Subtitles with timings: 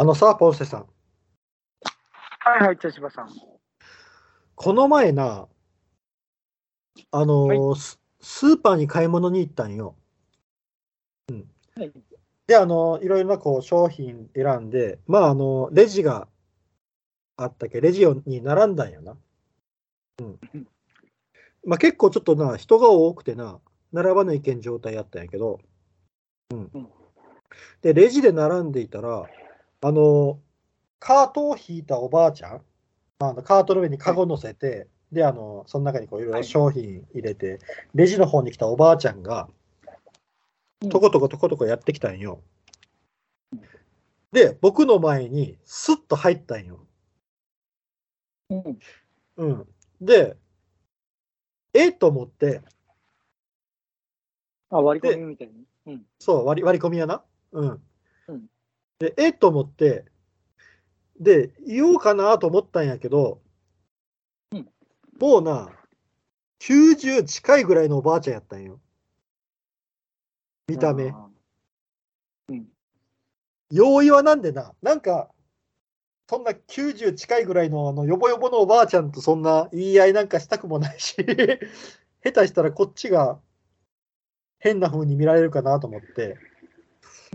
[0.00, 0.86] あのさ、ポンセさん。
[2.38, 3.30] はいはい、茶芝さん。
[4.54, 5.48] この前な、
[7.10, 9.96] あのーはススーパーに買い物に行ったんよ。
[11.76, 11.92] はい。
[12.46, 16.28] で、あのーいろいろなこう商品選んで、まあ、あのレジが
[17.36, 19.16] あったけ、レジに並んだんやな。
[20.20, 20.38] うん。
[21.66, 23.58] まあ、結構ちょっとな、人が多くてな、
[23.92, 25.58] 並ばないけん状態やったんやけど、
[26.52, 26.88] うんうん。
[27.82, 29.28] で、レジで並んでいたら、
[29.80, 30.40] あの
[30.98, 32.62] カートを引いたおばあちゃん、
[33.20, 37.60] まあカートの上にカゴ乗せて、で、あの、その中にこういろいろ商品入れて、
[37.94, 39.48] レジの方に来たおばあちゃんが、
[40.82, 42.40] うんとことことことこやってきたんよ。
[44.30, 46.86] で、僕の前にスッと入ったんよ。
[48.50, 48.78] うん。
[49.36, 49.68] うん。
[50.00, 50.36] で、
[51.74, 52.62] えと思って、
[54.70, 55.64] あ、割り込みみたいに。
[55.86, 56.06] うん。
[56.18, 57.24] そう、割り割り込みやな。
[57.52, 57.82] うん。
[58.28, 58.48] うん
[58.98, 60.04] で、えと思って、
[61.20, 63.40] で、言おうかなと思ったんやけど、
[64.52, 64.68] うん
[65.20, 65.68] もうな、
[66.60, 68.80] 90近いぐらいのおばあちゃんやったんよ。
[70.68, 71.12] 見た目。
[72.48, 72.66] うん。
[73.70, 75.28] 容易はなんでな、なんか、
[76.28, 81.16] そんな90近いぐらいのあのヨボヨボのおばあちゃんとそんな言い合いなんかしたくもないし、
[82.22, 83.40] 下手したらこっちが
[84.58, 86.36] 変な風に見られるかなと思って、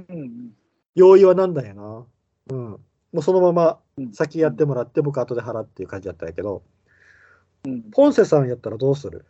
[0.09, 0.55] うん。
[0.95, 2.55] 容易はなんだよな。
[2.55, 2.69] うん。
[2.71, 2.79] も
[3.19, 4.13] うそのままうん。
[4.13, 6.63] 先やってもらって、僕後で払うっていう感じだったんやけど、
[7.65, 7.83] うん。
[7.91, 9.25] ポンセさんやったらどうする？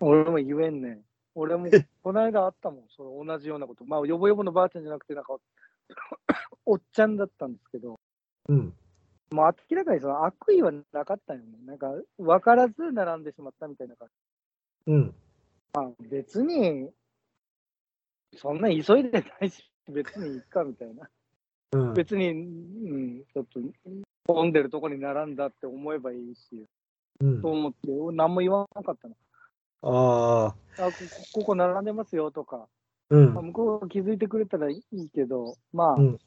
[0.00, 1.04] 俺も言えんねん。
[1.34, 1.68] 俺も、
[2.02, 2.84] この間あったもん。
[2.88, 3.84] その同じようなこと。
[3.84, 5.36] まあ、ヨボヨボのばあちゃんじゃなくて、なんか、
[6.66, 7.98] おっちゃんだったんですけど、
[8.48, 8.74] うん。
[9.30, 11.46] もう明らかにその悪意はなかったよね。
[11.64, 14.08] なんか、分からず並んでしまったみたいな感
[14.86, 14.92] じ。
[14.92, 15.14] うん。
[15.72, 16.90] まあ、別に、
[18.36, 21.08] そんな急いでないし、別にいいかみたいな。
[21.72, 21.94] うん。
[21.94, 23.60] 別に、うん、ちょっと、
[24.26, 26.66] 混んでるとこに並んだって思えばいいし、
[27.20, 27.78] うんと、思って、
[28.12, 29.14] 何も言わなかったの。
[29.82, 30.92] ああ、あこ
[31.32, 32.66] ここ並んでますよとか、
[33.10, 33.42] うんまあ。
[33.42, 36.18] 向こうが気づいてくれたらいいけど、まあ、うん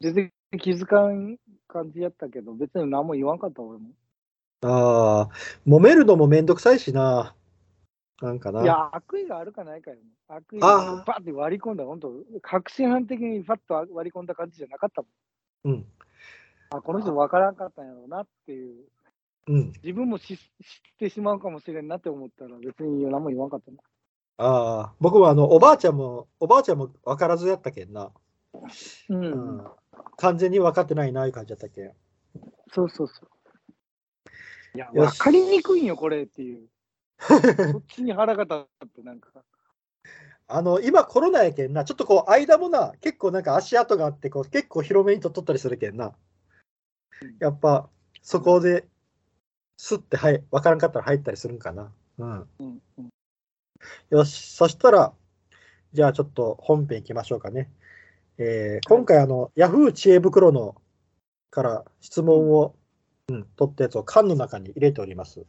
[0.00, 3.90] 全然気づかん感じやったけど、別に何も言わんかった、俺も。
[4.62, 5.28] ああ、
[5.66, 7.34] 揉めるのもめんどくさいしな。
[8.20, 8.62] なんかな。
[8.62, 10.02] いや、悪意があるかないかよね。
[10.28, 12.12] 悪意がバッて割り込んだ、本当、
[12.42, 15.74] 確信犯的にファッと割り込んだ感じじゃなかったもん。
[15.74, 15.86] うん。
[16.70, 18.84] あ、この人分からんかったんやろうなっていう。
[19.46, 19.72] うん。
[19.82, 20.46] 自分も知知っ
[20.98, 23.78] てしまうかもしれんなって思ったら、別に何も言わんかったな。
[24.38, 28.10] ああ、僕はあの、おばあちゃんも、おばあちゃんも分からずやったけんな。
[29.08, 29.28] うん、う
[29.62, 29.64] ん。
[30.16, 31.92] 完全に分かってないな、いう感じだったけん。
[32.72, 33.28] そうそうそう。
[34.74, 36.68] いや、分かりにくいんよ、これっていう。
[37.20, 39.28] そっちに腹が立って、なんか。
[40.46, 46.14] あの、今コロナやけんな、ちょっとこう、間もな、結構なんか足跡があって、こう、結構広めにとっとったりするけんな。
[47.40, 47.88] やっぱ、
[48.22, 48.86] そこで、
[49.76, 51.92] すって、はい、分からんかったら入ったりするんかな。
[52.18, 52.48] うん。
[52.58, 53.08] うんうん、
[54.10, 55.12] よし、そしたら、
[55.92, 57.70] じゃあちょっと本編いきましょうかね。
[58.38, 60.76] えー今回、あの、Yahoo 知恵袋の
[61.50, 62.74] から質問を、
[63.28, 65.44] うん、取ったやつを缶の中に入れております。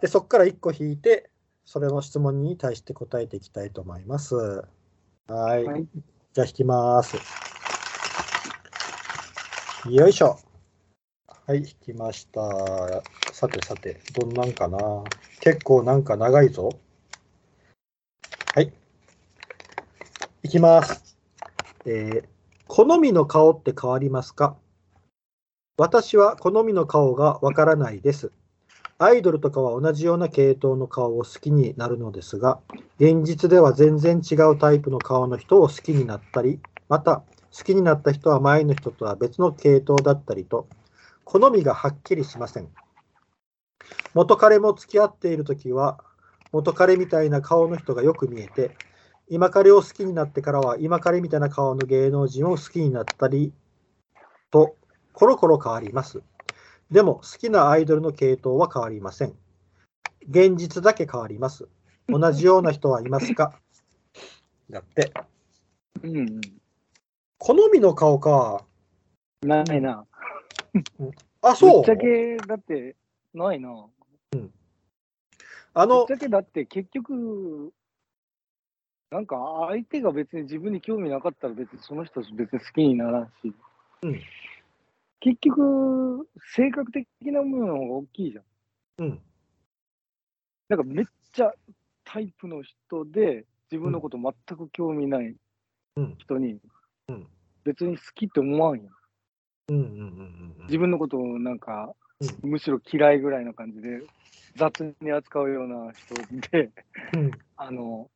[0.00, 1.30] で、そこから1個引いて、
[1.64, 4.34] それの質問に対して答えていきたいと思います。
[4.34, 5.64] はい。
[5.64, 5.86] はい
[6.32, 7.16] じゃあ引きます。
[9.88, 10.38] よいしょ。
[11.46, 12.42] はい、引きました。
[13.32, 14.78] さてさて、どんなんかな？
[15.40, 16.68] 結構なんか長いぞ。
[18.54, 18.70] はい。
[20.42, 21.16] いきます。
[21.86, 22.28] えー
[22.68, 24.56] 好みの顔って変わりますか？
[25.78, 28.32] 私は好みの顔がわからないです。
[28.98, 32.60] アイドルとかは同じような系統の顔を好きになるのですが、
[32.98, 37.22] 現実では全然違うタイプの顔の人を好きになったり、また
[37.56, 40.66] 好きになった人は前の人とは別の系統だったりと、
[41.24, 42.68] 好みがはっきりしません。
[44.14, 45.98] 元彼も付き合っているときは、
[46.50, 48.70] 元彼みたいな顔の人がよく見えて、
[49.28, 53.52] 今彼を好きになってからは今彼みたいな顔の芸能人を好きになったり
[54.50, 54.76] と、
[55.12, 56.22] コロコロ変わります。
[56.90, 59.34] でも好きなアイドルの系統は変わりません。
[60.28, 61.68] 現実だけ変わります。
[62.08, 63.58] 同じような人はいますか？
[64.70, 65.12] だって。
[66.02, 66.40] うんうん。
[67.38, 68.64] 好みの顔か。
[69.42, 70.06] ないな。
[71.42, 72.96] あ、そうぶっちゃけ、だって、
[73.34, 73.86] ないな。
[75.74, 77.72] あのぶっち、ゃけ、だって結局、
[79.10, 83.52] なんか相手が別に自分に興味なかったら別にその人別に好きにならんし、
[84.02, 84.20] うん
[85.20, 88.44] 結局、性格的なものの方が大きいじゃん。
[88.98, 89.20] うん。
[90.68, 91.52] なんかめっちゃ
[92.04, 95.34] タイプの人で、自分のこと全く興味ない
[95.96, 96.58] うん人に、
[97.08, 97.26] うん
[97.64, 98.86] 別に好きって思わんやん。
[99.70, 100.66] うんうんうんうんうん。
[100.66, 101.92] 自分のことをなんか、
[102.42, 104.02] うむしろ嫌いぐらいな感じで、
[104.54, 106.14] 雑に扱うような人
[106.50, 106.70] で、
[107.14, 108.08] うんあの、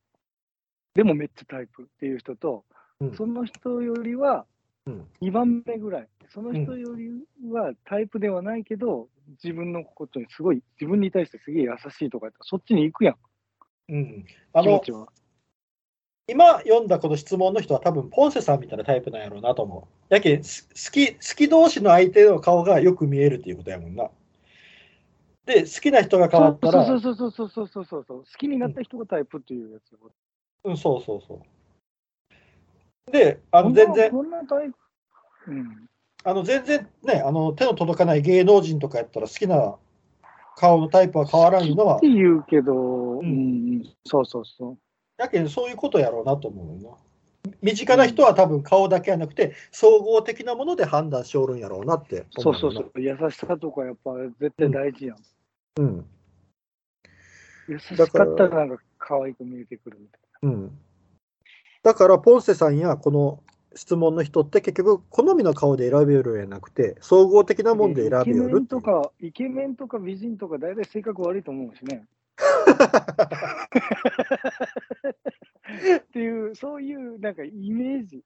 [0.94, 2.64] でもめっちゃタイプっていう人と、
[3.00, 4.44] うんその人よりはうん
[4.86, 7.10] 2番目ぐらい、その人より
[7.50, 9.08] はタイプではないけど、
[9.42, 13.16] 自分のことにすごい、自分に対してすげえ優しいとかそっちに行くやん、
[13.90, 14.82] うん、あの。
[16.28, 20.14] 今読んだこの質問の人は多分ポンセさんみたいなタイプなんやろうなと思う。
[20.14, 20.44] やけ好
[20.92, 24.10] き好き同士の相手の顔がよく見えるっていうことやもんな。
[25.44, 29.98] で好きな人が変わったらそうそうそうそうそうそうそうそう、好きになった人がタイプっていうやつ。
[30.62, 31.40] うん、そうそうそう。
[33.10, 34.10] であの全然。
[34.12, 35.88] うん。
[36.22, 39.76] あの全然ねあの手の届かない芸能人とかやったら好きな
[40.56, 44.78] 顔のタイプは変わらんのはって言うけど、んうん、そうそうそう。
[45.16, 46.96] やけんそういうことやろうなと思うよな。
[47.62, 53.00] 身近な人は多分顔だけじゃなくて総合的なもので判断しおるんやろうなってそうそうそう。
[53.00, 55.16] 優しさとかやっぱ絶対大事やん。
[55.78, 56.06] うん
[57.68, 60.78] 優しかったらなんか可愛く見えてくるみたいうん、
[61.82, 63.42] だからポンセさんやこの
[63.74, 67.74] 質問の人って結局好みの顔で選べるんじゃなくて総合的なな。
[67.74, 72.04] もんで選べイケよるっていうメンとか、イケメンとか美人とか大体性格悪いと思うしね。
[75.98, 78.22] っていう、そういうなんかイメージ、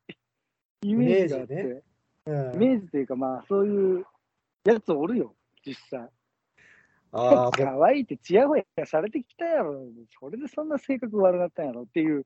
[0.83, 1.83] イメージがあって、イメージ
[2.27, 4.07] うんイメージというかまあそういう
[4.65, 5.35] やつおるよ、
[5.65, 6.09] 実際。
[7.13, 9.87] あー 可愛いってちやほやされてきたやろ。
[10.19, 12.25] それでそんな性格悪かったんやろっていう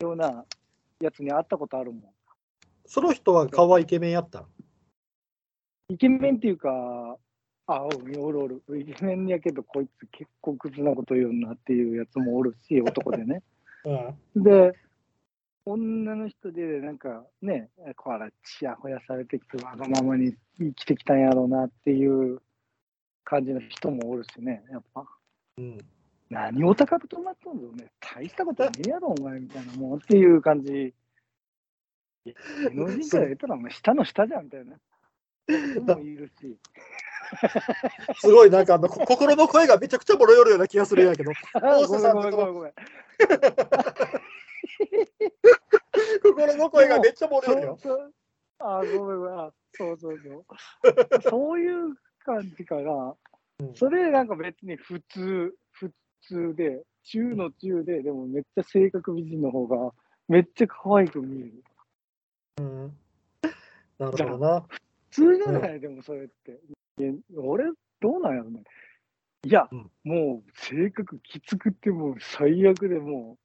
[0.00, 0.44] ような
[1.00, 2.02] やつに会ったことあるもん。
[2.86, 4.46] その人は顔はイケメンやったん
[5.90, 7.18] イケメンっていうか、
[7.66, 8.62] あ、おるおる。
[8.78, 13.42] イケメンやけど、こいつ結構クズなこと言うなっていうやつもおるし、男でね。
[13.84, 14.72] うんで、
[15.64, 22.40] 女の人で、なんかね、こら、ちやほやされてきて、わがままに生きてきたんやろうなっていう
[23.24, 25.06] 感じの人もおるしね、やっぱ。
[25.58, 25.78] うん
[26.30, 27.90] 何お高くとなっとんぞね。
[28.00, 30.94] 大したことねえやろ、お前みたいなもんっていう感じ。
[32.24, 32.34] 芸
[32.74, 34.76] 能人から言ったら、お前下の下じゃんみたいな。
[35.48, 36.58] 人もいるし。
[38.20, 42.72] すごいなんかあのこ心の声がめちゃくちゃもろよるような気がするんやけど あ大瀬さんごめんごめん。
[46.22, 47.78] 心 の声がめっちゃもろよるよ。
[48.58, 49.38] あ、ごめんごめん。
[49.38, 50.38] あそうそうそ
[51.18, 51.22] う。
[51.22, 52.92] そういう感じかな。
[53.60, 55.52] うんそれなんか別に普通、
[56.22, 59.92] 普通で、中の中で、でもめっちゃ性格美人の方が、
[60.28, 61.64] めっちゃ可愛く見える。
[62.60, 62.98] うん
[63.98, 64.66] なるほどな。
[64.70, 64.80] 普
[65.10, 66.60] 通じゃない、でもそれって。
[67.36, 67.64] 俺、
[68.00, 68.62] どうなんやろね。
[69.44, 73.38] いや、うんもう性格きつくてもう最悪でも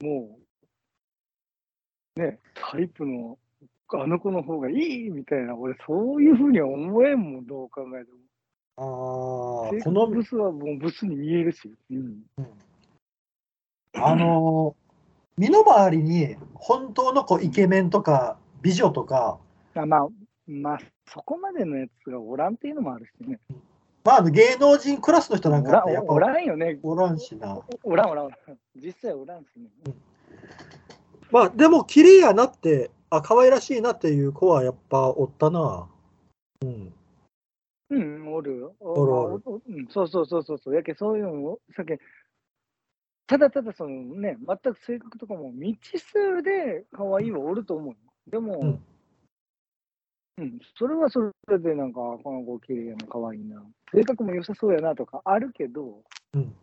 [0.00, 0.38] う、も
[2.16, 3.38] う、ね、タイプの
[3.92, 8.18] あの子の方がいいみたいな、俺そういうふうには思えんもん、どう考えても。
[8.76, 11.72] あ性あ、この格ブスはもうブスに見えるし。
[11.90, 12.22] うん。
[13.94, 14.86] あのー
[15.38, 19.38] 身の回りに本当のこうイケメンとか美女とか、
[19.74, 20.08] あまあ、
[20.46, 20.78] まあ、
[21.12, 23.38] そこまでのやつがおらんっていうのもあるしね。
[24.02, 26.78] まあ、あの芸能人クラスの人なんかってやっぱおらんよね。
[26.82, 27.60] おらんしな。
[27.82, 28.38] おらんおらんおらん。
[28.76, 29.68] 実際おらんしね。
[31.30, 35.86] まあ、でも綺麗やなって、あ、可愛らしいなっていう子はやっぱおったな。
[36.62, 36.94] うん。
[37.90, 38.74] うん、おるよ。
[38.80, 40.74] おるおるおうん、そうそうそうそうそう。
[40.74, 41.98] やけそういうのを、さっき、
[43.26, 47.96] ただただそのね、全く性格とかも未知数で可愛いはおると思うよ。
[48.28, 48.84] でも、うん
[50.38, 53.64] うん、それはそれでなんか、あこの子綺麗やな、可愛いな。
[53.92, 56.02] 性格も良さそうやなとかあるけど、
[56.34, 56.54] うん。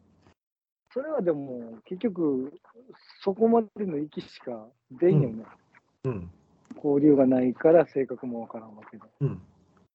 [0.93, 2.53] それはでも結局、
[3.23, 5.45] そこまでの域しか出んよね。
[6.03, 6.29] うん。
[6.75, 9.03] 交流がないから性格もわからんわけで。
[9.21, 9.41] うん。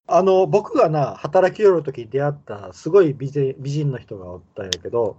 [0.09, 5.17] あの、僕がな、働きよる時に出会ったすごい美人美人の人がおったんやけど、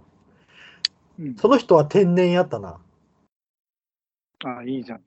[1.19, 2.79] うん、その人は天然やったな。
[4.45, 5.01] ああ、いいじゃん。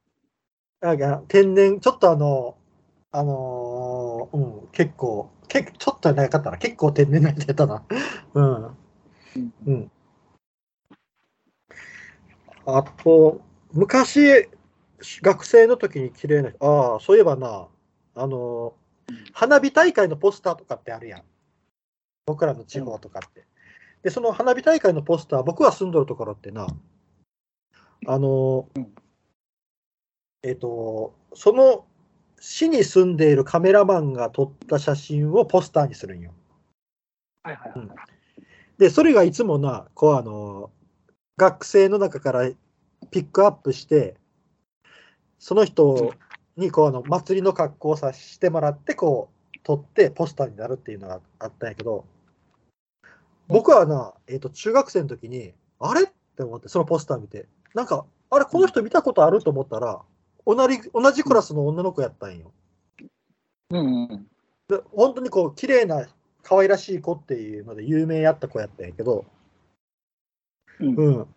[0.81, 2.57] なんか天然、ちょっとあの、
[3.13, 6.59] あのーうん、結構、結ちょっとはなかったな。
[6.59, 7.85] 結構天然な人やったな。
[8.35, 8.65] うん。
[9.37, 9.91] うんうん。
[12.67, 13.41] あと、
[13.73, 14.49] 昔、
[15.23, 17.69] 学生の時に綺麗な人、ああ、そういえばな、
[18.15, 18.84] あのうん、
[19.33, 21.23] 花火大会のポスターとかってあるやん。
[22.27, 23.45] 僕らの地方とかって。
[24.03, 26.67] で、その花火大会のポスター、僕は住んどるところってな、
[28.07, 28.95] あのうん、
[30.43, 31.87] えっと、その
[32.39, 36.33] 市に住んでいるカメラマンが撮った写真をポスターにするんよ。
[37.43, 37.89] はいはいはい。
[38.77, 40.71] で、それがいつもな、こうあの、
[41.39, 42.51] 学生の中から
[43.11, 44.17] ピックアップして、
[45.39, 46.15] その人
[46.57, 52.05] にこうあの祭りの格好をさしてもらってこう撮ってポスターになるっていうのがあったんやけど
[53.49, 56.05] 僕はな、えー、と中学生の時にあれ？
[56.05, 56.07] っ
[56.37, 60.01] て思ってそのポスター見てなんかあれこの人見たことあると思ったら
[60.47, 62.53] 同じ同じクラスの女の子やったんよ。
[63.71, 63.83] うんう
[64.15, 64.27] ん。
[64.69, 66.07] で本当にこう綺麗な
[66.43, 69.25] 可愛らしい子っていうので有名やった子やったんやけど、
[70.81, 71.19] うんうん。
[71.19, 71.29] だか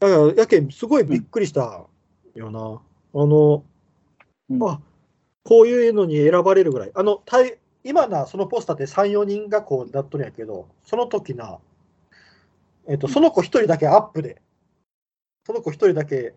[0.00, 1.84] らやけんすごいびっくりした
[2.34, 2.80] よな。
[3.16, 3.64] あの、
[4.50, 4.80] うんあ
[5.42, 6.90] こういうのに選ばれるぐらい。
[6.92, 11.60] あの、たい今な、そのポスターって3、4人がこうなっとるんやけど、その時な、
[12.88, 14.42] えっと、その子1人だけアップで、
[15.46, 16.34] その子1人だけ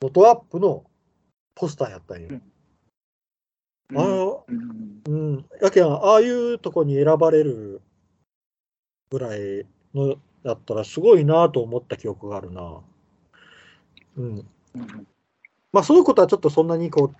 [0.00, 0.84] のドアップの
[1.54, 2.28] ポスターやったんよ。
[2.30, 2.42] うん
[3.94, 7.80] あのうんうん、やけん、ああいうとこに選ばれる
[9.10, 12.80] ぐらいのだったらすごいなと思った記憶があるな。
[14.16, 14.46] うん。
[15.72, 17.16] うんまあ、そのことはちょっとそんなにこう、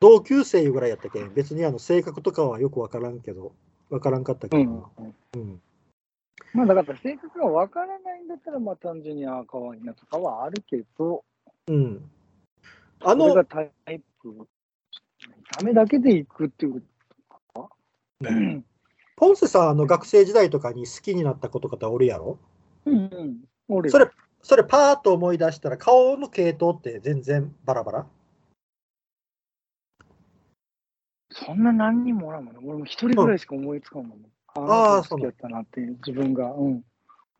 [0.00, 3.52] 同級生ぐらいやったけん、別にあの性格とかはよくわからんけど、
[3.90, 5.12] わからんかったけどうんな。
[5.34, 5.60] うん。
[6.54, 11.24] まあだから性格がわからないんだったら、まあ単純にああ、可愛いなとかはあるけど、
[11.66, 12.10] うん。
[13.00, 13.70] あのが、タイ
[14.22, 14.46] プ、
[15.58, 16.80] ダメだけでいくっていうこ
[17.54, 17.68] とか。
[19.16, 22.38] ポンセさん、あの学生時代とかに好きになった子とかっておるやろ？
[22.86, 23.44] うんうん。
[23.68, 24.08] 俺それ、
[24.42, 28.06] それパーッと思い出したら、顔の系統って全然バラバラ？
[31.30, 32.60] そんな何人もおらんもんね。
[32.64, 34.28] 俺も一人ぐらいしか思いつかんもんね。
[34.54, 36.52] あああの子好きやったなっていう、自分が。
[36.52, 36.84] うん。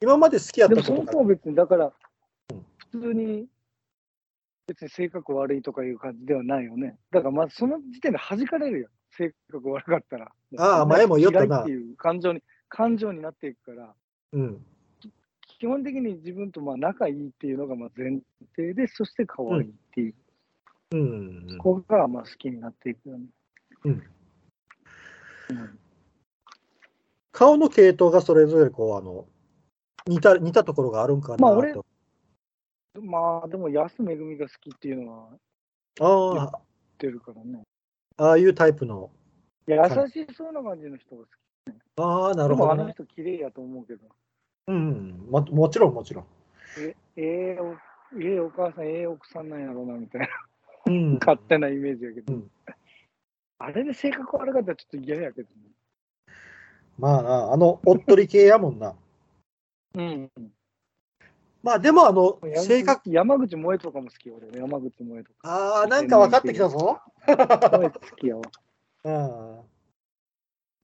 [0.00, 3.46] 今まで好きやっでもそた子とかの子は別に、だからうん、普通に、
[4.68, 6.96] 別に性格悪いとかいう感じではないよね。
[7.10, 8.88] だからまずその時点で弾かれるよ。
[9.10, 10.32] 性格悪かったら。
[10.56, 13.92] ああ前も言ったなっていう感情に、感情になっていくから、
[14.32, 14.64] うん。
[15.62, 18.18] 基本的に自分とまあ仲いいっていうのがまあ前
[18.56, 20.14] 提で、そして可愛いっていう
[20.90, 21.56] うん。
[21.56, 23.26] 子がまあ好きになっていくよね。
[23.84, 25.78] うんうん
[27.30, 29.26] 顔の系統がそれぞれこう、あの、
[30.06, 31.42] 似た、似たところがあるんかなと。
[31.44, 31.74] まあ俺
[33.00, 35.28] まあでも安めぐみが好きっていうのは
[36.00, 36.60] あ
[36.98, 37.62] 出るからね。
[38.16, 39.10] あ、ああいうタイプの。
[39.68, 41.28] 優しそうな感じの人が好き。
[42.00, 42.76] ああ、なでるほどね。
[42.76, 44.08] もあの人綺麗やと思うけど。
[44.72, 46.24] うん、ももちろんもちろん。
[46.78, 47.74] え、ええお、
[48.20, 50.28] ええお母さん、ええ奥さんなんやろうなみたいな
[50.86, 51.14] うん。
[51.14, 52.32] 勝手なイメージやけど。
[52.34, 52.50] うん
[53.64, 55.54] あれで性格悪かったらちょっと嫌やけどね。
[56.98, 58.96] まあな、あの、おっとり系やもんな。
[59.94, 60.30] うん。
[61.62, 64.58] まあでも、あの、性格、山口萌えとかも好きよ、俺。
[64.58, 65.48] 山口萌えとか。
[65.48, 66.98] ああ、なんか分かってきたぞ。
[67.24, 68.42] 萌え好きやわ。
[69.04, 69.64] あ あ。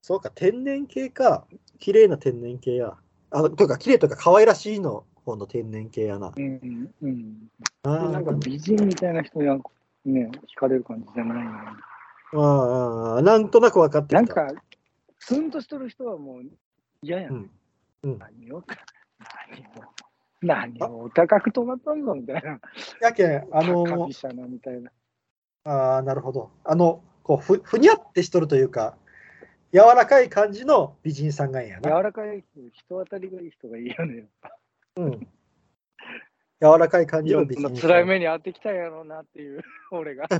[0.01, 1.45] そうか、天然系か。
[1.79, 2.97] 綺麗な天然系や。
[3.31, 6.33] あというか、綺麗というか、可愛らしいの方の天然系やな。
[6.35, 6.91] うん。
[7.01, 7.49] うん。
[7.83, 9.57] あーなんか美人みたいな人には
[10.05, 11.57] ね、惹かれる感じじゃないよね。
[12.33, 12.39] あー
[13.17, 14.15] あー、なんとなく分かって。
[14.15, 14.47] なんか、
[15.19, 16.43] ツンとしとる人はもう
[17.01, 17.35] 嫌やね。
[18.03, 18.63] うんうん何を、
[20.41, 22.59] 何を、何をお高く止まったんぞみたいな。
[23.01, 24.89] やけん、あの高飛車なみたいな。
[25.65, 26.49] ああ、なるほど。
[26.63, 28.95] あの、こうふ、ふにゃってしとるというか、
[29.71, 32.01] 柔らかい感じの美人さんがいいんや柔な。
[32.01, 34.27] らかい人、人当たりがいい人がいいよね。
[34.95, 35.11] うん。
[36.61, 37.77] 柔らかい感じの美人さん。
[37.77, 39.61] 辛い目に遭ってきたんやろうなっていう、
[39.91, 40.27] 俺が。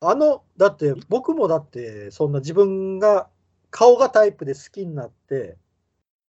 [0.00, 3.30] あの、だって、僕もだって、そんな自分が
[3.70, 5.58] 顔がタイプで好きになって、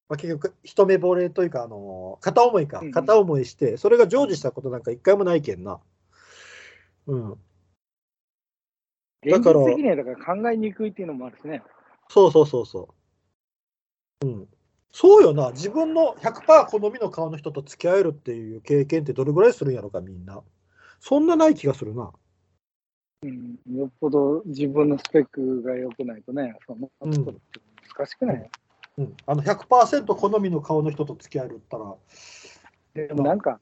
[0.08, 5.80] まあ、結局、一目惚れというか、あの、片思いか片思いして、それが成就したことなんか一回もないけんな。
[7.06, 7.38] うん。
[9.30, 11.62] だ現から実的にはだから考えにくいっていうのもあるしね。
[12.08, 12.88] そうそうそうそ
[14.22, 14.26] う。
[14.26, 14.48] うん。
[14.90, 15.50] そうよな。
[15.52, 20.42] 自分の100%好みの顔の人と付き合えるっていう経験ってどれぐらいするんやろか、みんな。
[21.00, 22.12] そんなない気がするな。
[23.22, 27.40] うん、よっぽど自分のスペックが良くないとね、そんなことって
[27.96, 28.50] 難しくない、
[28.98, 29.16] うん。
[29.26, 31.94] あの100%好みの顔の人と付き合えるったら、
[32.94, 33.60] でもなんか、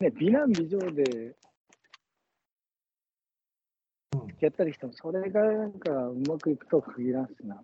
[0.00, 1.34] ね、美男美女で
[4.40, 7.62] うん付き合ったりしても、それがなんかうまくいくとは限らんしな。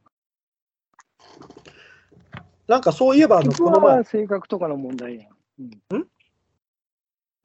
[2.69, 5.29] なんかそういえば、あの、この前は、性格とかの問題やん。
[5.61, 5.63] う
[5.97, 6.07] んん？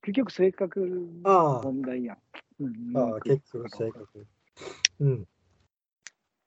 [0.04, 0.80] 結局性格
[1.24, 2.18] のあ問題やん。
[2.60, 4.28] うんあ、ああ結局性格。
[5.00, 5.28] うん。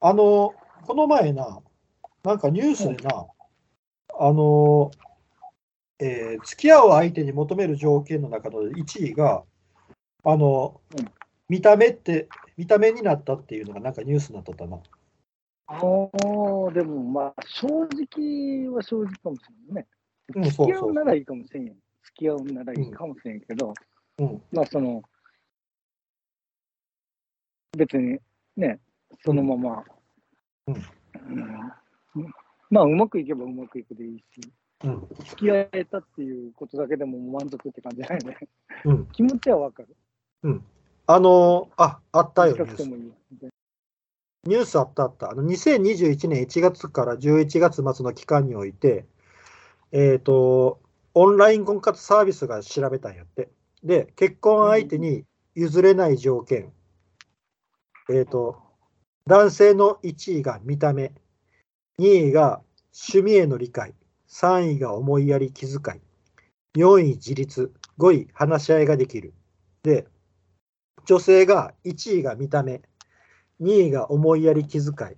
[0.00, 0.54] あの、
[0.86, 1.62] この前な、
[2.24, 3.26] なんかニュースでな、
[4.18, 4.90] あの、
[6.00, 9.44] えー付き合う相手に求める条件の中の1位が、
[10.24, 11.04] あの、うん
[11.46, 12.26] 見た目って、
[12.56, 14.78] 見た目になったっていうのがなんかニュースになっとったな。
[15.66, 19.86] ああ、でもまあ、正直は正直かもしれないね。
[20.50, 21.76] 付き合うならいいかもしれんやん。
[22.02, 23.74] 付き合うんならいいかもしれんけど、
[24.18, 24.42] うん。
[24.52, 25.02] まあその、
[27.76, 28.18] 別に
[28.56, 28.78] ね、
[29.24, 29.84] そのまま、
[30.66, 30.84] うんうん
[32.70, 34.24] まあうまくいけばうまくいくでいいし、
[34.84, 35.08] うん。
[35.24, 38.36] 付き合えたっていうことだけでも満足って感じだよね。
[38.84, 39.06] うん。
[39.12, 39.96] 気持ちはわかる。
[41.06, 42.82] あの、あ、あったよ、ニュース。
[44.46, 45.30] ニュースあったあった。
[45.30, 49.06] あの、2021年1月から11月末の期間において、
[49.92, 50.80] えっ、と、
[51.14, 53.48] オンライン婚活サービスが調べたんやって。
[53.82, 56.72] で、結婚相手に譲れない条件。
[58.10, 58.62] えっ、と、
[59.26, 61.12] 男性の1位が見た目、
[61.98, 63.94] 2位が趣味への理解、
[64.28, 66.00] 3位が思いやり気遣
[66.74, 69.32] い、4位自立、5位話し合いができる。
[69.82, 70.06] で、
[71.04, 72.82] 女性が1位が見た目、
[73.60, 75.16] 2位が思いやり気遣い、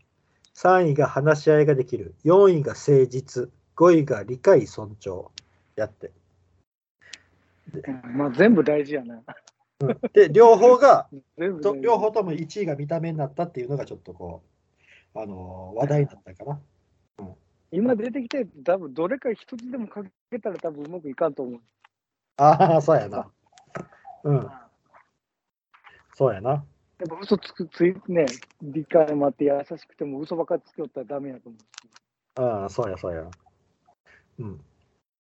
[0.55, 5.31] 3位が話し合いができる、4位が誠実、5位が理解尊重。
[5.77, 6.11] やって。
[7.73, 9.17] うんまあ全部大事やな。
[9.17, 9.23] うん
[10.15, 14.43] で、両方が、 両方とも1位が見た目になったっていうのがちょっとこ
[15.15, 16.61] う、あのー話題になったかな。
[17.73, 21.61] 今出てきたやつ、多分どれか一つでもかけたら多分うまくいかんと思う。
[22.39, 23.31] ああ、そうやな。
[24.25, 24.51] うん、
[26.17, 26.51] そうやな。
[26.51, 26.57] や
[27.05, 28.25] っぱ嘘つく、ついね、
[28.63, 31.59] 理解もあって優しくても嘘ばっかりつけよったらダメやと思
[32.37, 33.29] ああ、そうや、そうや。
[34.39, 34.61] うん。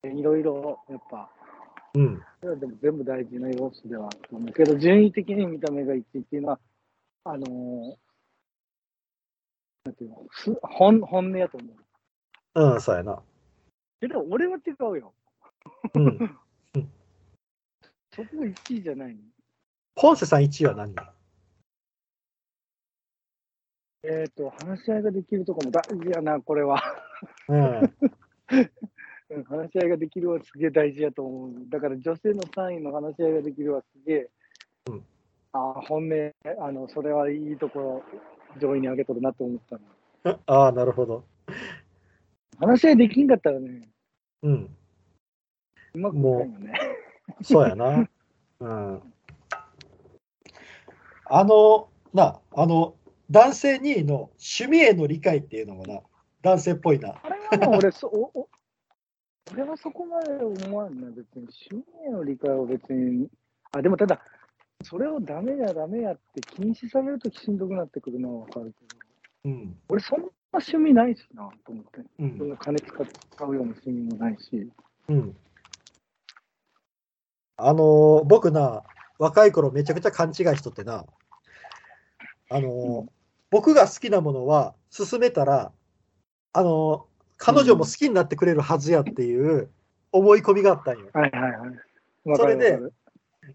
[0.04, 1.30] いろいろ、やっぱ、
[1.92, 2.22] うん。
[2.40, 6.60] それはでも全部大事な要素ではあると思うけど、順位的に見た目が1位っていうのは、
[7.24, 7.96] あのー
[9.84, 11.66] なんていうの、す本本音やと思
[12.54, 12.72] う。
[12.72, 13.22] うん、そうやな。
[14.00, 15.12] けど、俺は違うよ。
[15.94, 16.38] うん。
[18.16, 19.20] そこが1位じゃないの。
[19.96, 20.94] ポンセさん1位は何
[24.04, 26.80] えっ、と、話し合いができるとこも大事やな、これは。
[27.48, 27.58] うん。
[27.58, 27.90] うん
[29.48, 31.52] 話し合いができるはすげえ大事やと思う。
[31.68, 34.30] だから女性の3位の話し合いができるはすげえ、
[34.88, 35.04] うん
[35.52, 38.04] あー本音、あの、それはいいところ、
[38.61, 40.40] 上位に上げとるなと思ったの。
[40.46, 41.24] ああ、なるほど。
[42.61, 43.88] 話し合いできんかったらね、
[44.42, 44.76] うん。
[45.94, 46.74] うまくいかんよね。
[47.42, 48.09] そうやな。
[48.61, 49.12] うん。
[51.28, 52.94] あの、な、あの、
[53.30, 56.00] 男性2位の趣味への理解っていうのもな、
[56.42, 57.14] 男性っぽいな。
[57.22, 58.48] あれはな、俺そ、 おお
[59.52, 61.48] 俺はそこまで思わんな、別に。
[61.70, 63.28] 趣味への理解は別に。
[63.72, 64.20] あ、でもただ、
[64.82, 68.74] それをダメやダメやって禁止されるときしんどくなってくるのはわかる
[69.42, 69.78] けど、うん。
[69.88, 72.00] 俺そんな趣味ないしな、と思って。
[72.00, 72.50] うそんん。
[72.50, 73.08] な金使うよ
[73.44, 74.70] うな趣味もないし。
[75.08, 75.36] うん。
[77.56, 78.84] あの、僕な、
[79.18, 81.05] 若い頃めちゃくちゃ勘違いしとってな、
[82.50, 83.07] あの、
[83.50, 85.72] 僕が好きなものは勧めたら、
[86.52, 89.70] あの、彼女も好きになってくれるはずやっていう
[90.12, 91.11] 思い込みがあったんよ。
[91.12, 92.29] はいはいはい。
[92.29, 92.79] わそれで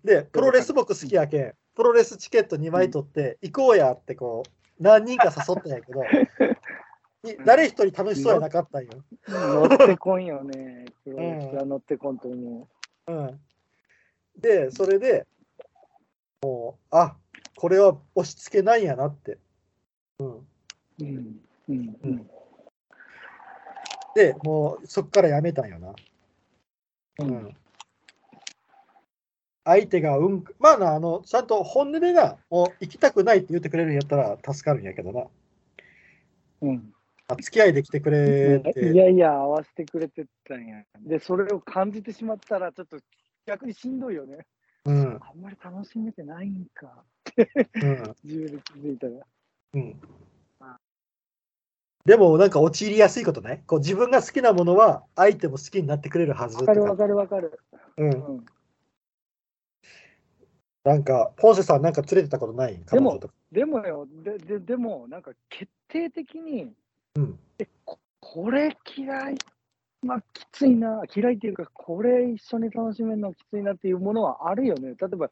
[0.03, 6.03] で、プロレス僕好きやけん、プロレスチケット2枚取って、行こうやってこう、何人か誘ったんやけど、
[7.29, 8.91] い誰一人楽しそうやなかったんよ。
[9.27, 10.85] 乗ってこんよね。
[11.03, 12.67] プロレスは乗ってこんと思
[13.07, 13.39] うん。
[14.37, 15.27] で、それで、
[16.43, 17.15] もう、あ
[17.55, 19.37] これは押し付けないんやなって。
[20.19, 20.37] うん。
[20.37, 20.45] う。
[20.99, 21.39] うん。
[21.69, 21.97] うん。
[22.03, 22.29] うん。
[24.15, 25.89] で、もうそっからやめたんよな。
[25.89, 25.95] う。
[27.19, 27.55] うんん。
[29.63, 35.25] 相手がうん、まあな、あの、ちゃんと本音でな、もう行きたくないって言ってくれるんやったら助かるんやけどな。
[36.61, 36.93] うん。
[37.27, 38.95] あ付き合いできてくれいて。
[38.95, 40.83] やいや、合わせてくれてたんや。
[40.99, 42.97] で、それを感じてしまったら、ちょっと
[43.45, 44.47] 逆にしんどいよね。
[44.85, 45.19] うん。
[45.21, 47.03] あんまり楽しめてないんか。
[47.75, 48.15] うん。
[48.23, 49.13] 自分で気づいたら。
[49.73, 50.01] うん。
[52.03, 53.63] でもなんか陥りやすいことね。
[53.67, 56.97] こう自分が好きなものは相手も好きになってくれるはずとわかるわか。
[56.97, 57.59] かるわかる。
[57.97, 58.09] うん。
[58.09, 58.45] うん。
[60.83, 62.81] なんか、ポンセさんなんか連れてたことない？
[62.87, 63.35] 彼女とか。
[63.51, 66.73] でもよ、で、ででも、なんか決定的に、
[67.15, 67.39] うん。
[68.19, 69.35] これ嫌い、
[70.03, 74.95] まあ、きついな、嫌いっていうか、これ一緒に楽しめるのきついなっていうものはあるよね。
[74.99, 75.29] 例えば、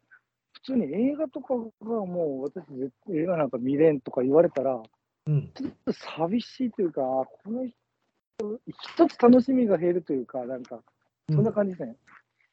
[0.52, 2.64] 普通に映画とかがもう、私、
[3.12, 4.80] 映画なんか見れんとか言われたら、
[5.26, 5.50] うん。
[5.54, 10.80] ちょっと寂しいというか、あこの人、一つ楽しみが減るというか、なんか、
[11.30, 11.96] そんな感じですね。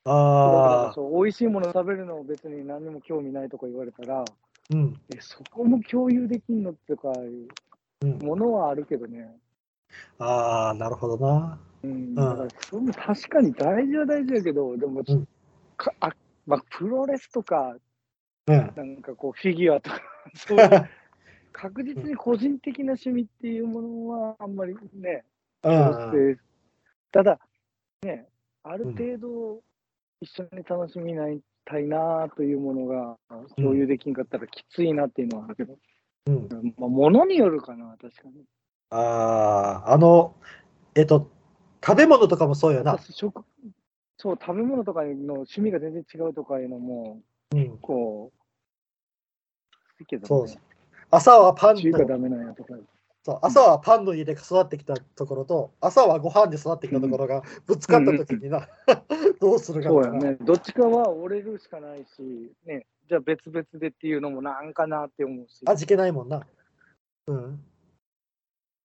[0.06, 0.94] ああ。
[0.94, 4.24] そう美味しいもの食べるの別に何にも興味ないとか言われたら、
[4.72, 5.00] うん。
[5.14, 7.12] えそこも共有できんのっていうか、
[8.02, 8.18] うん。
[8.20, 9.30] ものはあるけどね。
[10.20, 11.60] ああ、なるほどな。
[11.84, 15.28] うん、だか確かに大事は大事だけど、でも、うん
[15.78, 16.12] かあ
[16.46, 17.76] まあ、プロレスとか、
[18.48, 18.74] うん。
[18.76, 20.02] なんかこう、フィギュアとか、
[20.36, 20.90] そういう
[21.52, 25.24] 確実に個人的な趣味っていうものはあんまりね、
[25.64, 26.40] うん。
[27.12, 27.40] ただ、
[28.02, 28.28] ね、
[28.64, 29.62] ある程度、
[30.22, 33.18] 一緒に楽しみないたいなというものが
[33.58, 35.78] 共有できんかったらきついなっていうのはあるけど、
[36.28, 36.74] うん。
[36.78, 38.46] まあ、物によるかな、確かに。
[38.90, 40.36] ああ、あの、
[40.96, 41.30] えっと、
[41.86, 42.94] 食べ物とかもそうよな。
[42.94, 43.44] 私食
[44.18, 47.22] そう、食べ物とかの趣味が全然違うとかいうのも、
[47.54, 47.78] うん。
[47.78, 48.38] こう、
[50.00, 50.58] いいけど、ね、そうそう
[51.10, 52.74] 朝はパンの中華ダメなんやとか。
[53.24, 58.70] そう朝はパンの家で育ってきたところと、朝はご飯で育ってきたところがぶつかった時にな、
[59.42, 60.38] どうするかそうやね。
[60.40, 66.48] どっちかは折れるしかないし、ね、じゃあ別々でっていうのもなんかなって思うし、味気ないもんな。
[67.28, 67.60] うん。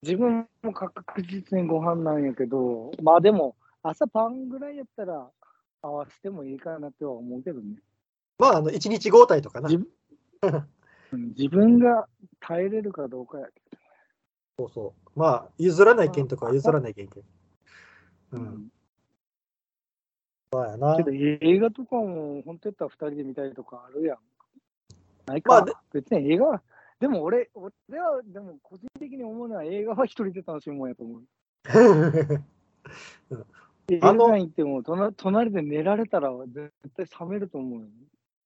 [0.03, 5.31] 自分も確実にご飯なんやけど、まあでも、朝パンぐらいやったら
[5.81, 7.77] 合わせてもいいかなっては思うけどね。
[8.39, 9.69] まあ、あの、一日交代とかな。
[9.69, 9.85] 自
[11.13, 12.09] うん自分が
[12.41, 13.53] 耐えれるかどうかやけ
[14.59, 15.19] そうそう。
[15.19, 17.21] まあ、譲らない件とかは譲らない件け。
[17.21, 17.25] う
[18.33, 18.39] ど。
[18.39, 18.69] ん。
[20.53, 21.03] そうやなけ。
[21.03, 24.19] ど映画とかも本当やったら2人で見たりとかあるやん。
[25.27, 26.63] ないか、まあで別に映画は、
[27.03, 31.23] でも俺、俺はでも個人的に思うのは映画は一人で楽しむもんやと思う。
[33.91, 37.89] 映画あの館行っても隣隣で寝られたら絶対冷めると思うよ。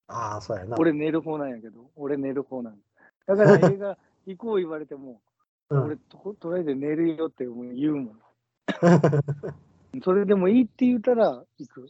[0.08, 0.78] ああ、そうやな。
[0.78, 2.78] 俺寝る方なんやけど、俺寝る方なん
[3.26, 5.20] だから映画 行こう言われても、
[5.68, 8.20] うん俺と隣で寝るよって言うもん。
[10.02, 11.86] それでもいいって言ったら行く。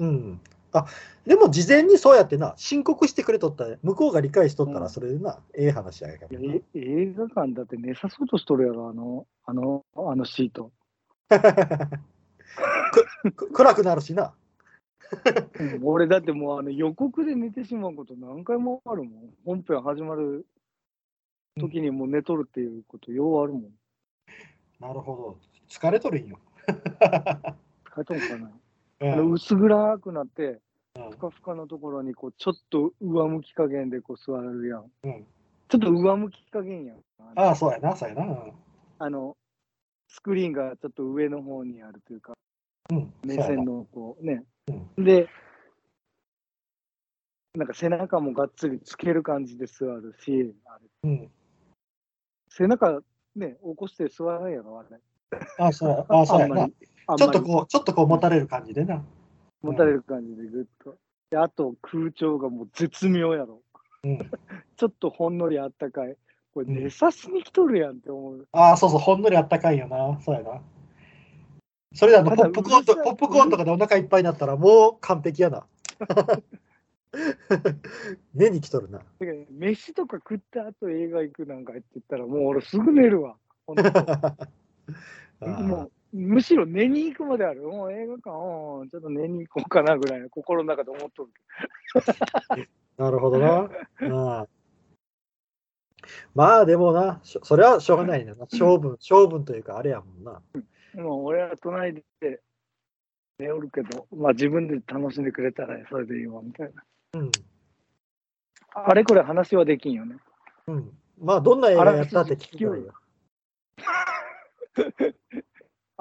[0.00, 0.40] うん。
[0.72, 0.86] あ、
[1.26, 10.72] でも事前にそうやってな、申告してくれとったら、向こうが理解しとったら、うんそれでな、ええ話やけどえ映画館だって寝さそうとしとるやろ、あの、あの、あのシート。
[13.22, 14.34] くく暗くなるしな。
[15.60, 19.34] うん俺だってもうあの予告で寝てしまうこと何回もあるもん。
[19.44, 20.46] 本編始まる
[21.58, 23.62] 時にもう寝とるっていうことようあるもん。
[24.80, 25.38] なるほど。
[25.68, 26.38] 疲れとるんよ。
[27.94, 28.50] 書いとんかな。
[29.02, 30.60] 薄暗くなって、うん
[31.10, 34.90] ふかふかのところにこうちょっと上向き加減でこう座るやん。
[35.04, 35.26] うん
[35.68, 36.98] ちょっと上向き加減やん。
[37.34, 38.26] ああ、そうやな、そうやな。
[38.98, 39.38] あの、
[40.06, 42.34] スクリーンがちょっと上の方にあるというか、
[42.90, 43.12] うん。
[43.24, 44.44] 目線のこうね。
[44.98, 45.28] うで、
[47.54, 51.30] なんか背中もがっつりつける感じで座るし、あれうん。
[52.50, 53.00] 背中
[53.34, 55.00] ね、起こして座らんやろ、あれ。
[55.58, 56.68] ああ、そうああ、そうやな。
[57.16, 59.02] ちょっとこう、ちょっとこう持たれる感じでな。
[59.62, 60.96] 持たれる感じでぐっと。
[61.30, 63.62] で、あと空調がもう絶妙やろ。
[64.04, 64.18] うん。
[64.76, 66.16] ちょっとほんのりあったかい。
[66.54, 68.48] これうん寝さすに来とるやんって思う。
[68.52, 70.20] ああ、そうそう、ほんのりあったかいよな。
[70.20, 70.60] そうやな。
[71.94, 75.66] それだポップコーンとポップコーンとかでお腹いっぱいになったらもう完璧やな。
[78.34, 79.00] 寝に来とるな。
[79.50, 83.36] 飯とか食った後映画行くなんかって言ったらもう俺すぐ寝るわ。
[83.66, 83.76] もう
[86.12, 87.62] むしろ寝に行くまである。
[87.62, 88.30] もう映画館、
[88.82, 91.30] うんちょっと寝に行こうかなぐらいの心の中で思っとる
[92.54, 93.70] けなるほどな。
[94.00, 94.48] うん
[96.34, 98.34] まあでもな、それはしょうがないな。
[98.34, 100.42] 勝負、勝負というかあれやもんな。
[100.94, 101.02] ど。
[101.02, 102.40] もう俺は隣で
[103.38, 106.82] 寝おるけど、まあ自分で楽しんでくれたらそれでいいわみたいな。
[107.20, 107.30] うん。
[108.74, 110.16] あれこれ話はできんよね。
[110.66, 110.90] うん。
[111.20, 112.76] まあどんな映画やったって聞きよ。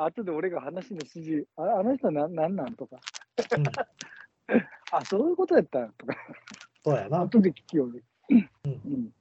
[0.06, 2.98] 後で俺が話の指示、ああの人ななんなんとか、
[3.58, 3.64] うん、
[4.92, 6.16] あ、そういうことやったんとか、
[6.84, 7.22] そうやな。
[7.22, 8.04] 後で聞きよる。
[8.30, 9.14] うんうん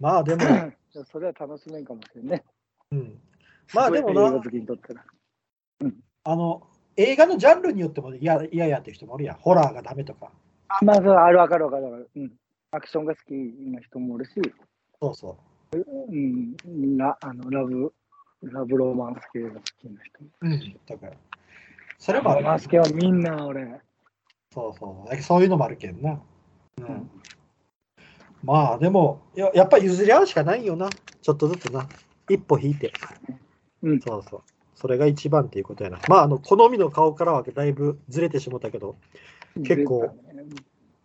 [0.00, 0.42] まあでも、
[1.06, 2.44] それは楽しめんかもしれんね。
[2.90, 3.20] うん。
[3.72, 5.04] まあでもな映画好、きにとったら。
[6.24, 9.36] あの、映画のジャンルによっても嫌嫌やっていう人もおるやん。
[9.36, 10.32] ホラーがダメとか。
[10.82, 12.10] まあ、そうあるわかるわかるわかる。
[12.16, 12.32] うん。
[12.72, 14.32] アクションが好きな人もおるし、
[15.00, 15.38] そうそ
[15.72, 16.56] うん、
[16.96, 17.94] ラあのラブ、
[18.52, 20.30] ラブロマンス系が好きな人も。
[20.42, 20.46] う。
[20.46, 20.80] うん。
[20.86, 21.12] だから、
[21.98, 23.80] それもあるロマンス系はみんな俺。
[24.52, 25.22] そうそう。
[25.22, 26.20] そういうのもあるけんな。
[26.78, 26.84] うん。
[26.84, 27.10] ん
[28.42, 30.88] まあでもや、やっぱり譲り合うしかないよな。
[31.22, 31.88] ちょっとずつな。
[32.28, 32.92] 一歩引いて。
[33.82, 34.42] うんそうそう。
[34.74, 35.98] それが一番っていうことやな。
[36.08, 38.96] まあ、あの、好みの顔からはだいぶずれてしもたけど、
[39.64, 40.14] 結構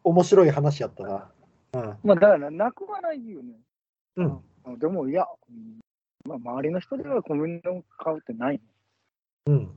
[0.03, 1.31] 面白い話やったな。
[1.73, 1.97] うん。
[2.03, 3.53] まあ、だからなくはないよね。
[4.17, 4.39] うん。
[4.65, 5.79] あでも、いや、うん
[6.25, 8.61] まあ、周りの人ではコンビニの顔ってない。
[9.45, 9.69] うん。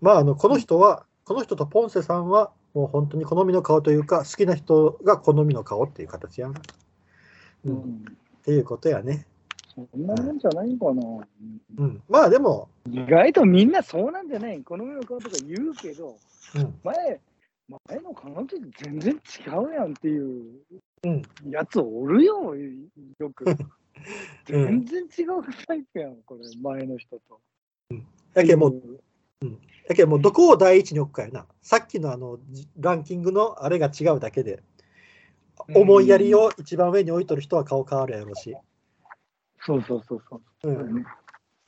[0.00, 6.60] まあ、あの、この人は、この人とポンセさんは、もう本当に好みの顔というか、好きな人が好みの顔っていう形やな。
[7.64, 7.70] う。
[7.70, 8.04] うんっん。
[8.42, 9.26] ていうことやね。
[9.74, 11.26] そんなもんじゃないんかな。
[11.78, 12.02] うん。
[12.08, 14.62] まあでも、意外とみんなそうなんじゃない？
[14.62, 16.16] 好みの顔とか言うけど、
[16.54, 16.80] うん。
[16.84, 17.20] 前、
[17.88, 20.60] 前の彼女と全然違うやんっていう
[21.04, 21.22] うん。
[21.50, 23.44] やつおるよ、よく。
[24.50, 27.40] うん全然違うタイプやん、これ、前の人と。
[28.34, 28.82] だけどもう、
[29.88, 31.46] だけどもうどこを第一に置くかやな。
[31.62, 34.62] さっきのあのじランキングのあれが違うだけで、
[35.74, 38.56] 思いやりを一番上に置いとる人は顔変わるやろうし、
[39.64, 40.70] そうそうそうそう。
[40.70, 41.04] うんね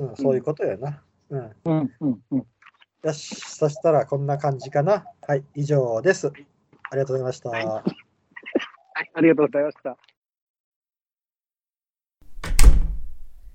[0.00, 1.02] うん、そういうことやな。
[1.30, 2.46] うん、うんうんうん。
[3.02, 5.04] よし、そしたらこんな感じかな。
[5.26, 6.32] はい、以上です。
[6.90, 7.50] ありがとうございました。
[7.50, 9.96] はいはい、ありがとうございました。